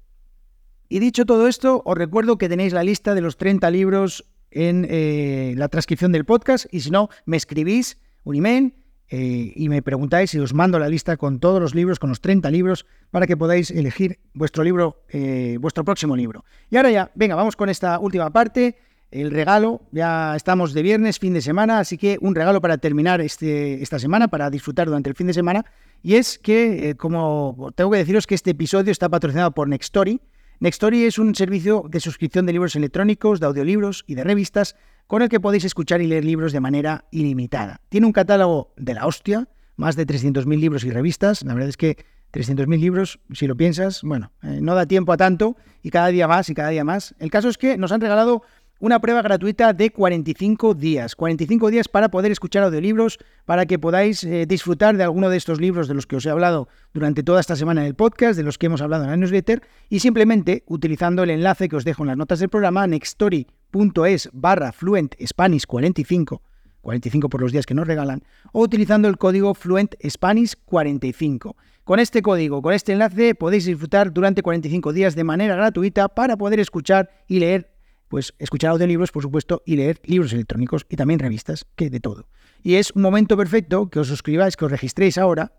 Y 0.89 1.01
dicho 1.01 1.27
todo 1.27 1.49
esto, 1.49 1.83
os 1.85 1.99
recuerdo 1.99 2.39
que 2.39 2.49
tenéis 2.49 2.73
la 2.73 2.83
lista 2.83 3.15
de 3.15 3.21
los 3.21 3.37
30 3.37 3.71
libros 3.71 4.25
en 4.57 5.57
la 5.59 5.69
transcripción 5.69 6.13
del 6.13 6.25
podcast, 6.25 6.67
y 6.73 6.81
si 6.81 6.91
no, 6.91 7.09
me 7.25 7.37
escribís 7.37 7.99
un 8.25 8.37
email 8.37 8.75
eh, 9.09 9.53
y 9.55 9.69
me 9.69 9.83
preguntáis 9.83 10.31
si 10.31 10.39
os 10.39 10.53
mando 10.53 10.79
la 10.79 10.89
lista 10.89 11.17
con 11.17 11.39
todos 11.39 11.61
los 11.61 11.75
libros, 11.75 11.99
con 11.99 12.11
los 12.11 12.21
30 12.21 12.51
libros, 12.51 12.87
para 13.11 13.27
que 13.27 13.37
podáis 13.37 13.71
elegir 13.71 14.19
vuestro 14.35 14.65
libro, 14.65 15.05
eh, 15.11 15.59
vuestro 15.61 15.85
próximo 15.85 16.17
libro. 16.17 16.45
Y 16.71 16.77
ahora 16.77 16.91
ya, 16.91 17.11
venga, 17.15 17.37
vamos 17.37 17.55
con 17.55 17.69
esta 17.69 17.99
última 18.01 18.31
parte, 18.31 18.79
el 19.13 19.31
regalo. 19.31 19.83
Ya 19.93 20.35
estamos 20.35 20.75
de 20.75 20.83
viernes, 20.83 21.21
fin 21.21 21.35
de 21.35 21.41
semana, 21.41 21.79
así 21.79 21.97
que 21.97 22.19
un 22.21 22.35
regalo 22.35 22.61
para 22.61 22.79
terminar 22.79 23.21
este, 23.21 23.81
esta 23.81 24.01
semana, 24.01 24.29
para 24.29 24.51
disfrutar 24.51 24.89
durante 24.89 25.09
el 25.09 25.15
fin 25.15 25.29
de 25.29 25.35
semana. 25.35 25.65
Y 26.03 26.17
es 26.17 26.39
que, 26.39 26.91
eh, 26.91 26.95
como 26.97 27.73
tengo 27.77 27.93
que 27.93 27.99
deciros 27.99 28.27
que 28.27 28.35
este 28.35 28.51
episodio 28.51 28.91
está 28.91 29.09
patrocinado 29.09 29.53
por 29.53 29.69
Nextory. 29.69 30.21
Nextory 30.59 31.05
es 31.05 31.19
un 31.19 31.35
servicio 31.35 31.85
de 31.87 32.01
suscripción 32.01 32.47
de 32.47 32.53
libros 32.53 32.77
electrónicos, 32.77 33.41
de 33.41 33.47
audiolibros 33.47 34.05
y 34.07 34.15
de 34.15 34.25
revistas 34.25 34.75
con 35.07 35.21
el 35.21 35.29
que 35.29 35.39
podéis 35.39 35.65
escuchar 35.65 36.01
y 36.01 36.07
leer 36.07 36.25
libros 36.25 36.53
de 36.53 36.61
manera 36.61 37.05
ilimitada. 37.11 37.83
Tiene 37.91 38.07
un 38.07 38.13
catálogo 38.15 38.73
de 38.79 38.95
la 38.95 39.07
hostia, 39.07 39.49
más 39.77 39.97
de 39.97 40.07
300.000 40.07 40.59
libros 40.59 40.85
y 40.85 40.91
revistas. 40.91 41.43
La 41.45 41.53
verdad 41.53 41.69
es 41.69 41.77
que 41.77 41.99
300.000 42.33 42.81
libros, 42.81 43.21
si 43.33 43.47
lo 43.47 43.55
piensas, 43.55 44.01
bueno, 44.03 44.33
eh, 44.43 44.61
no 44.63 44.75
da 44.75 44.87
tiempo 44.87 45.13
a 45.13 45.19
tanto 45.19 45.57
y 45.83 45.91
cada 45.91 46.09
día 46.09 46.27
más 46.27 46.49
y 46.49 46.55
cada 46.55 46.71
día 46.71 46.85
más. 46.85 47.15
El 47.19 47.31
caso 47.31 47.51
es 47.51 47.59
que 47.59 47.77
nos 47.77 47.93
han 47.93 48.01
regalado 48.01 48.43
una 48.79 49.01
prueba 49.01 49.23
gratuita 49.23 49.73
de 49.73 49.91
45 49.91 50.75
días. 50.75 51.17
45 51.17 51.71
días 51.71 51.89
para 51.89 52.11
poder 52.11 52.33
escuchar 52.33 52.63
audiolibros, 52.63 53.19
para 53.45 53.67
que 53.67 53.79
podáis 53.79 54.23
eh, 54.25 54.47
disfrutar 54.47 54.97
de 54.97 55.05
alguno 55.05 55.31
de 55.31 55.37
estos 55.37 55.61
libros 55.61 55.89
de 55.89 55.95
los 55.95 56.07
que 56.07 56.17
os 56.17 56.27
he 56.27 56.31
hablado 56.31 56.69
durante 56.93 57.23
toda 57.23 57.41
esta 57.41 57.57
semana 57.57 57.83
en 57.83 57.89
el 57.89 57.95
podcast, 57.95 58.37
de 58.37 58.43
los 58.43 58.59
que 58.59 58.67
hemos 58.67 58.83
hablado 58.83 59.05
en 59.05 59.11
la 59.11 59.17
newsletter, 59.17 59.63
y 59.89 60.01
simplemente 60.01 60.63
utilizando 60.67 61.23
el 61.23 61.31
enlace 61.31 61.69
que 61.69 61.77
os 61.77 61.85
dejo 61.85 62.03
en 62.03 62.09
las 62.09 62.17
notas 62.17 62.39
del 62.39 62.49
programa, 62.49 62.87
nextory.es 62.87 64.31
barra 64.33 64.73
Fluent 64.73 65.15
Spanish 65.25 65.67
45, 65.67 66.43
45 66.83 67.29
por 67.29 67.41
los 67.41 67.53
días 67.53 67.67
que 67.67 67.75
nos 67.75 67.87
regalan, 67.87 68.23
o 68.53 68.63
utilizando 68.63 69.09
el 69.09 69.17
código 69.17 69.55
Fluent 69.55 69.95
Spanish 70.07 70.55
45. 70.65 71.57
Con 71.85 72.01
este 72.01 72.21
código, 72.21 72.63
con 72.63 72.75
este 72.75 72.93
enlace, 72.93 73.37
podéis 73.37 73.65
disfrutar 73.65 74.13
durante 74.13 74.43
45 74.43 74.93
días 74.93 75.15
de 75.15 75.23
manera 75.23 75.55
gratuita 75.55 76.09
para 76.09 76.37
poder 76.37 76.59
escuchar 76.59 77.11
y 77.29 77.39
leer 77.39 77.76
pues 78.09 78.35
escuchar 78.39 78.71
audiolibros, 78.71 79.13
por 79.13 79.23
supuesto, 79.23 79.63
y 79.67 79.77
leer 79.77 80.01
libros 80.05 80.33
electrónicos 80.33 80.87
y 80.89 80.97
también 80.97 81.19
revistas, 81.21 81.67
que 81.77 81.91
de 81.91 82.01
todo. 82.01 82.29
Y 82.63 82.75
es 82.75 82.93
un 82.93 83.03
momento 83.03 83.37
perfecto 83.37 83.89
que 83.91 84.01
os 84.01 84.09
suscribáis, 84.09 84.57
que 84.57 84.65
os 84.65 84.71
registréis 84.71 85.19
ahora 85.19 85.53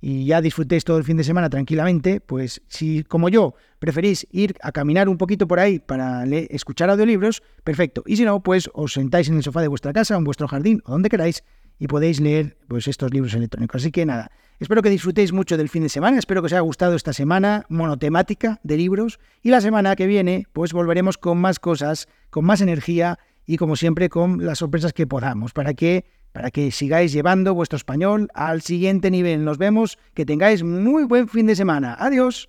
y 0.00 0.26
ya 0.26 0.42
disfrutéis 0.42 0.84
todo 0.84 0.98
el 0.98 1.04
fin 1.04 1.16
de 1.16 1.24
semana 1.24 1.48
tranquilamente, 1.48 2.20
pues 2.20 2.60
si 2.68 3.04
como 3.04 3.30
yo 3.30 3.54
preferís 3.78 4.26
ir 4.30 4.54
a 4.60 4.70
caminar 4.70 5.08
un 5.08 5.16
poquito 5.16 5.48
por 5.48 5.58
ahí 5.58 5.78
para 5.78 6.24
escuchar 6.24 6.90
audiolibros, 6.90 7.42
perfecto. 7.64 8.02
Y 8.06 8.16
si 8.16 8.24
no, 8.24 8.42
pues 8.42 8.68
os 8.74 8.92
sentáis 8.92 9.28
en 9.28 9.36
el 9.36 9.42
sofá 9.42 9.62
de 9.62 9.68
vuestra 9.68 9.94
casa 9.94 10.14
en 10.16 10.24
vuestro 10.24 10.46
jardín 10.46 10.82
o 10.84 10.92
donde 10.92 11.08
queráis 11.08 11.42
y 11.78 11.86
podéis 11.86 12.20
leer 12.20 12.56
pues 12.68 12.88
estos 12.88 13.12
libros 13.12 13.34
electrónicos. 13.34 13.82
Así 13.82 13.90
que 13.90 14.06
nada, 14.06 14.30
espero 14.60 14.82
que 14.82 14.90
disfrutéis 14.90 15.32
mucho 15.32 15.56
del 15.56 15.68
fin 15.68 15.82
de 15.82 15.88
semana, 15.88 16.18
espero 16.18 16.42
que 16.42 16.46
os 16.46 16.52
haya 16.52 16.60
gustado 16.60 16.94
esta 16.94 17.12
semana 17.12 17.64
monotemática 17.68 18.60
de 18.62 18.76
libros 18.76 19.18
y 19.42 19.50
la 19.50 19.60
semana 19.60 19.96
que 19.96 20.06
viene 20.06 20.46
pues 20.52 20.72
volveremos 20.72 21.18
con 21.18 21.38
más 21.38 21.58
cosas, 21.58 22.08
con 22.30 22.44
más 22.44 22.60
energía 22.60 23.18
y 23.46 23.56
como 23.56 23.76
siempre 23.76 24.08
con 24.08 24.44
las 24.44 24.58
sorpresas 24.58 24.92
que 24.92 25.06
podamos 25.06 25.52
para 25.52 25.74
que 25.74 26.04
para 26.32 26.50
que 26.50 26.72
sigáis 26.72 27.12
llevando 27.12 27.54
vuestro 27.54 27.76
español 27.76 28.28
al 28.34 28.60
siguiente 28.60 29.08
nivel. 29.08 29.44
Nos 29.44 29.56
vemos, 29.56 29.98
que 30.14 30.26
tengáis 30.26 30.64
muy 30.64 31.04
buen 31.04 31.28
fin 31.28 31.46
de 31.46 31.54
semana. 31.54 31.94
Adiós. 31.96 32.48